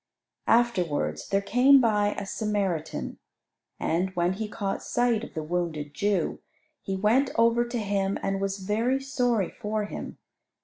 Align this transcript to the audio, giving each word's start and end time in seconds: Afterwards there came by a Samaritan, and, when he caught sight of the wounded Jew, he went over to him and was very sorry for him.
Afterwards 0.47 1.27
there 1.29 1.43
came 1.43 1.79
by 1.79 2.15
a 2.17 2.25
Samaritan, 2.25 3.19
and, 3.79 4.09
when 4.15 4.33
he 4.33 4.47
caught 4.47 4.81
sight 4.81 5.23
of 5.23 5.35
the 5.35 5.43
wounded 5.43 5.93
Jew, 5.93 6.39
he 6.81 6.95
went 6.95 7.29
over 7.35 7.63
to 7.65 7.77
him 7.77 8.17
and 8.23 8.41
was 8.41 8.57
very 8.65 8.99
sorry 8.99 9.51
for 9.51 9.85
him. 9.85 10.17